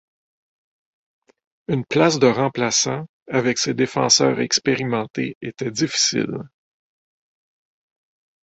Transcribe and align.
Une 1.67 1.85
place 1.85 2.17
de 2.17 2.25
remplaçant 2.25 3.05
avec 3.27 3.59
ses 3.59 3.75
défenseurs 3.75 4.39
expérimentés 4.39 5.37
était 5.43 5.69
difficile. 5.69 6.37